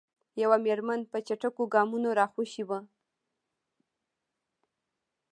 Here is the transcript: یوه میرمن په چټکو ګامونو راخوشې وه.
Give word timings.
یوه 0.41 0.57
میرمن 0.65 0.99
په 1.11 1.17
چټکو 1.27 1.63
ګامونو 1.75 2.09
راخوشې 2.19 2.63
وه. 2.69 2.79